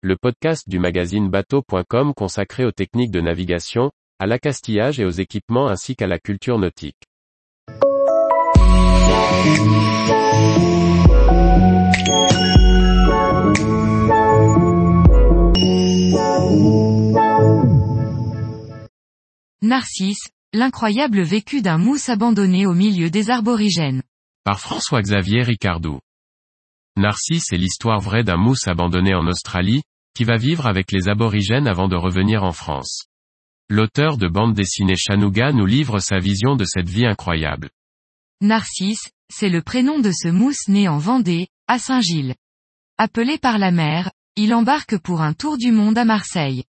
le 0.00 0.16
podcast 0.16 0.68
du 0.68 0.78
magazine 0.78 1.28
bateau.com 1.28 2.14
consacré 2.14 2.64
aux 2.64 2.70
techniques 2.70 3.10
de 3.10 3.20
navigation, 3.20 3.90
à 4.20 4.26
l'accastillage 4.26 5.00
et 5.00 5.04
aux 5.04 5.10
équipements 5.10 5.66
ainsi 5.66 5.96
qu'à 5.96 6.06
la 6.06 6.20
culture 6.20 6.56
nautique. 6.56 6.94
Narcisse, 19.62 20.28
l'incroyable 20.52 21.22
vécu 21.22 21.60
d'un 21.60 21.78
mousse 21.78 22.08
abandonné 22.08 22.66
au 22.66 22.72
milieu 22.72 23.10
des 23.10 23.30
arborigènes. 23.30 24.02
Par 24.44 24.60
François-Xavier 24.60 25.42
Ricardou. 25.42 25.98
Narcisse 26.96 27.52
est 27.52 27.56
l'histoire 27.56 28.00
vraie 28.00 28.24
d'un 28.24 28.36
mousse 28.36 28.66
abandonné 28.66 29.14
en 29.14 29.26
Australie, 29.26 29.82
qui 30.14 30.24
va 30.24 30.36
vivre 30.36 30.66
avec 30.66 30.92
les 30.92 31.08
aborigènes 31.08 31.68
avant 31.68 31.88
de 31.88 31.96
revenir 31.96 32.44
en 32.44 32.52
France. 32.52 33.06
L'auteur 33.68 34.16
de 34.16 34.28
bande 34.28 34.54
dessinée 34.54 34.96
Chanouga 34.96 35.52
nous 35.52 35.66
livre 35.66 35.98
sa 35.98 36.18
vision 36.18 36.56
de 36.56 36.64
cette 36.64 36.88
vie 36.88 37.06
incroyable. 37.06 37.70
Narcisse, 38.40 39.10
c'est 39.32 39.50
le 39.50 39.62
prénom 39.62 39.98
de 39.98 40.10
ce 40.10 40.28
mousse 40.28 40.68
né 40.68 40.88
en 40.88 40.98
Vendée, 40.98 41.48
à 41.66 41.78
Saint-Gilles. 41.78 42.34
Appelé 42.96 43.36
par 43.38 43.58
la 43.58 43.70
mer, 43.70 44.10
il 44.36 44.54
embarque 44.54 44.98
pour 44.98 45.20
un 45.20 45.34
tour 45.34 45.58
du 45.58 45.72
monde 45.72 45.98
à 45.98 46.04
Marseille. 46.04 46.64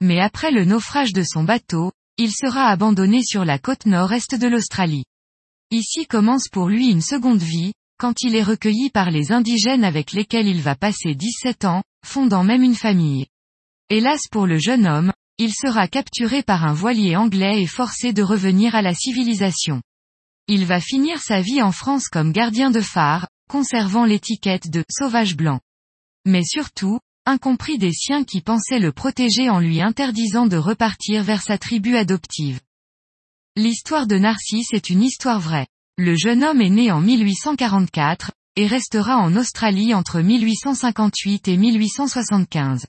Mais 0.00 0.20
après 0.20 0.50
le 0.50 0.64
naufrage 0.64 1.12
de 1.12 1.22
son 1.22 1.44
bateau, 1.44 1.92
il 2.16 2.32
sera 2.32 2.68
abandonné 2.68 3.22
sur 3.22 3.44
la 3.44 3.58
côte 3.58 3.86
nord-est 3.86 4.34
de 4.34 4.46
l'Australie. 4.46 5.04
Ici 5.70 6.06
commence 6.06 6.48
pour 6.48 6.68
lui 6.68 6.88
une 6.88 7.02
seconde 7.02 7.42
vie, 7.42 7.72
quand 7.98 8.22
il 8.22 8.34
est 8.34 8.42
recueilli 8.42 8.90
par 8.90 9.10
les 9.10 9.30
indigènes 9.30 9.84
avec 9.84 10.12
lesquels 10.12 10.48
il 10.48 10.62
va 10.62 10.74
passer 10.74 11.14
17 11.14 11.64
ans, 11.66 11.82
fondant 12.04 12.44
même 12.44 12.62
une 12.62 12.74
famille. 12.74 13.26
Hélas 13.88 14.22
pour 14.30 14.46
le 14.46 14.58
jeune 14.58 14.86
homme, 14.86 15.12
il 15.38 15.52
sera 15.54 15.88
capturé 15.88 16.42
par 16.42 16.64
un 16.64 16.74
voilier 16.74 17.16
anglais 17.16 17.62
et 17.62 17.66
forcé 17.66 18.12
de 18.12 18.22
revenir 18.22 18.74
à 18.74 18.82
la 18.82 18.94
civilisation. 18.94 19.82
Il 20.48 20.66
va 20.66 20.80
finir 20.80 21.20
sa 21.20 21.40
vie 21.40 21.62
en 21.62 21.72
France 21.72 22.08
comme 22.08 22.32
gardien 22.32 22.70
de 22.70 22.80
phare, 22.80 23.28
conservant 23.48 24.04
l'étiquette 24.04 24.70
de 24.70 24.84
sauvage 24.90 25.36
blanc. 25.36 25.60
Mais 26.26 26.44
surtout, 26.44 27.00
incompris 27.24 27.78
des 27.78 27.92
siens 27.92 28.24
qui 28.24 28.40
pensaient 28.40 28.78
le 28.78 28.92
protéger 28.92 29.48
en 29.48 29.60
lui 29.60 29.80
interdisant 29.80 30.46
de 30.46 30.56
repartir 30.56 31.22
vers 31.22 31.42
sa 31.42 31.58
tribu 31.58 31.96
adoptive. 31.96 32.60
L'histoire 33.56 34.06
de 34.06 34.18
Narcisse 34.18 34.72
est 34.72 34.90
une 34.90 35.02
histoire 35.02 35.40
vraie. 35.40 35.66
Le 35.96 36.14
jeune 36.16 36.44
homme 36.44 36.60
est 36.60 36.70
né 36.70 36.92
en 36.92 37.00
1844, 37.00 38.32
et 38.60 38.66
restera 38.66 39.16
en 39.16 39.36
Australie 39.36 39.94
entre 39.94 40.20
1858 40.20 41.48
et 41.48 41.56
1875. 41.56 42.84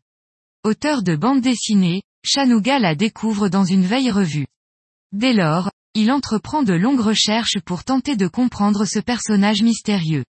Auteur 0.65 1.01
de 1.01 1.15
bande 1.15 1.39
dessinée, 1.39 2.01
Chanouga 2.25 2.77
la 2.77 2.93
découvre 2.93 3.47
dans 3.47 3.63
une 3.63 3.85
veille 3.85 4.11
revue. 4.11 4.47
Dès 5.13 5.31
lors, 5.31 5.71
il 5.93 6.11
entreprend 6.11 6.63
de 6.63 6.73
longues 6.73 6.99
recherches 6.99 7.57
pour 7.63 7.85
tenter 7.85 8.17
de 8.17 8.27
comprendre 8.27 8.83
ce 8.83 8.99
personnage 8.99 9.61
mystérieux. 9.61 10.25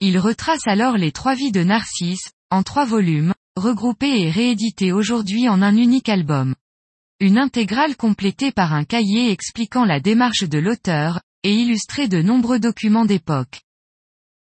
Il 0.00 0.18
retrace 0.18 0.66
alors 0.66 0.96
les 0.96 1.12
trois 1.12 1.36
vies 1.36 1.52
de 1.52 1.62
Narcisse, 1.62 2.32
en 2.50 2.64
trois 2.64 2.84
volumes, 2.84 3.34
regroupés 3.54 4.22
et 4.22 4.30
réédités 4.30 4.90
aujourd'hui 4.90 5.48
en 5.48 5.62
un 5.62 5.76
unique 5.76 6.08
album. 6.08 6.56
Une 7.20 7.38
intégrale 7.38 7.94
complétée 7.94 8.50
par 8.50 8.74
un 8.74 8.82
cahier 8.82 9.30
expliquant 9.30 9.84
la 9.84 10.00
démarche 10.00 10.42
de 10.42 10.58
l'auteur, 10.58 11.20
et 11.44 11.54
illustré 11.54 12.08
de 12.08 12.20
nombreux 12.20 12.58
documents 12.58 13.04
d'époque. 13.04 13.62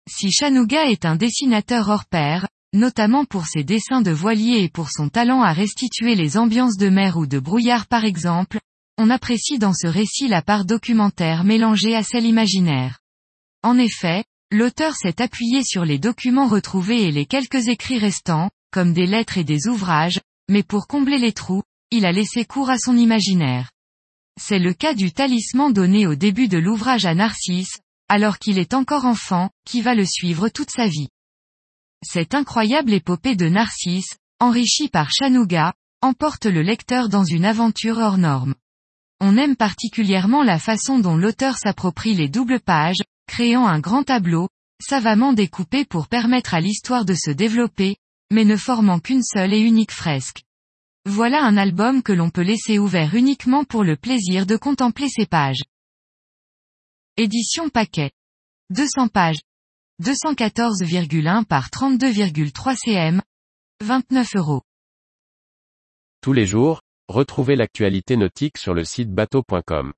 Si 0.09 0.31
Chanouga 0.31 0.85
est 0.85 1.05
un 1.05 1.15
dessinateur 1.15 1.89
hors 1.89 2.05
pair, 2.05 2.47
notamment 2.73 3.25
pour 3.25 3.45
ses 3.45 3.63
dessins 3.63 4.01
de 4.01 4.11
voiliers 4.11 4.63
et 4.63 4.69
pour 4.69 4.89
son 4.89 5.09
talent 5.09 5.41
à 5.41 5.53
restituer 5.53 6.15
les 6.15 6.37
ambiances 6.37 6.77
de 6.77 6.89
mer 6.89 7.17
ou 7.17 7.25
de 7.25 7.39
brouillard 7.39 7.87
par 7.87 8.03
exemple, 8.03 8.59
on 8.97 9.09
apprécie 9.09 9.59
dans 9.59 9.73
ce 9.73 9.87
récit 9.87 10.27
la 10.27 10.41
part 10.41 10.65
documentaire 10.65 11.43
mélangée 11.43 11.95
à 11.95 12.03
celle 12.03 12.25
imaginaire. 12.25 12.99
En 13.63 13.77
effet, 13.77 14.23
l'auteur 14.51 14.95
s'est 14.95 15.21
appuyé 15.21 15.63
sur 15.63 15.85
les 15.85 15.99
documents 15.99 16.47
retrouvés 16.47 17.03
et 17.03 17.11
les 17.11 17.25
quelques 17.25 17.69
écrits 17.69 17.97
restants, 17.97 18.49
comme 18.71 18.93
des 18.93 19.07
lettres 19.07 19.37
et 19.37 19.43
des 19.43 19.67
ouvrages, 19.67 20.19
mais 20.49 20.63
pour 20.63 20.87
combler 20.87 21.17
les 21.17 21.33
trous, 21.33 21.63
il 21.91 22.05
a 22.05 22.11
laissé 22.11 22.43
cours 22.45 22.69
à 22.69 22.77
son 22.77 22.97
imaginaire. 22.97 23.71
C'est 24.39 24.59
le 24.59 24.73
cas 24.73 24.93
du 24.93 25.11
talisman 25.11 25.71
donné 25.71 26.07
au 26.07 26.15
début 26.15 26.47
de 26.47 26.57
l'ouvrage 26.57 27.05
à 27.05 27.15
Narcisse, 27.15 27.77
alors 28.13 28.37
qu'il 28.37 28.59
est 28.59 28.75
encore 28.75 29.05
enfant, 29.05 29.49
qui 29.65 29.81
va 29.81 29.95
le 29.95 30.05
suivre 30.05 30.47
toute 30.47 30.69
sa 30.69 30.85
vie. 30.85 31.07
Cette 32.05 32.35
incroyable 32.35 32.93
épopée 32.93 33.35
de 33.35 33.49
Narcisse, 33.49 34.19
enrichie 34.39 34.87
par 34.87 35.09
Chanouga, 35.09 35.73
emporte 36.03 36.45
le 36.45 36.61
lecteur 36.61 37.09
dans 37.09 37.23
une 37.23 37.43
aventure 37.43 37.97
hors 37.97 38.19
norme. 38.19 38.53
On 39.19 39.35
aime 39.35 39.55
particulièrement 39.55 40.43
la 40.43 40.59
façon 40.59 40.99
dont 40.99 41.17
l'auteur 41.17 41.57
s'approprie 41.57 42.13
les 42.13 42.29
doubles 42.29 42.59
pages, 42.59 43.01
créant 43.25 43.65
un 43.65 43.79
grand 43.79 44.03
tableau, 44.03 44.47
savamment 44.79 45.33
découpé 45.33 45.83
pour 45.83 46.07
permettre 46.07 46.53
à 46.53 46.61
l'histoire 46.61 47.05
de 47.05 47.15
se 47.15 47.31
développer, 47.31 47.95
mais 48.31 48.45
ne 48.45 48.57
formant 48.57 48.99
qu'une 48.99 49.23
seule 49.23 49.55
et 49.55 49.59
unique 49.59 49.91
fresque. 49.91 50.43
Voilà 51.07 51.43
un 51.43 51.57
album 51.57 52.03
que 52.03 52.13
l'on 52.13 52.29
peut 52.29 52.43
laisser 52.43 52.77
ouvert 52.77 53.15
uniquement 53.15 53.63
pour 53.63 53.83
le 53.83 53.95
plaisir 53.95 54.45
de 54.45 54.55
contempler 54.55 55.09
ses 55.09 55.25
pages. 55.25 55.63
Édition 57.15 57.69
paquet. 57.69 58.09
200 58.71 59.07
pages. 59.07 59.37
214,1 60.01 61.45
par 61.45 61.69
32,3 61.69 62.75
cm. 62.75 63.21
29 63.83 64.35
euros. 64.35 64.61
Tous 66.21 66.33
les 66.33 66.47
jours, 66.47 66.81
retrouvez 67.07 67.55
l'actualité 67.55 68.17
nautique 68.17 68.57
sur 68.57 68.73
le 68.73 68.83
site 68.83 69.11
bateau.com. 69.11 69.93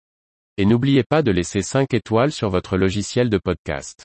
Et 0.57 0.65
n'oubliez 0.65 1.05
pas 1.05 1.21
de 1.21 1.31
laisser 1.31 1.61
5 1.61 1.93
étoiles 1.93 2.33
sur 2.33 2.49
votre 2.49 2.75
logiciel 2.75 3.29
de 3.29 3.37
podcast. 3.37 4.03